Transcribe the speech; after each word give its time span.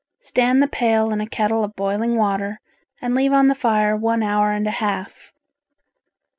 Stand 0.21 0.63
the 0.63 0.67
pail 0.67 1.11
in 1.11 1.21
a 1.21 1.27
kettle 1.29 1.63
of 1.63 1.75
boiling 1.75 2.17
water 2.17 2.59
and 3.03 3.13
leave 3.13 3.33
on 3.33 3.45
the 3.45 3.53
fire 3.53 3.95
one 3.95 4.23
hour 4.23 4.49
and 4.51 4.65
a 4.65 4.71
half. 4.81 5.31